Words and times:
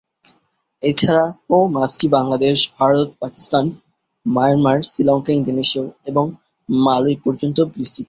এছাড়াও 0.81 1.61
মাছটি 1.75 2.07
Bangladesh, 2.07 2.57
Bharat, 2.77 3.07
Pakistan, 3.19 3.65
Myanmar, 4.25 4.77
Sri Lanka, 4.83 5.31
Indonesia 5.33 5.83
এবং 6.05 6.25
মালয় 6.69 7.17
পর্যন্ত 7.25 7.57
বিস্তৃত। 7.73 7.99